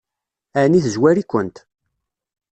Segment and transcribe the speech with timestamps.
[0.63, 1.57] Ɛni tezwar-ikent?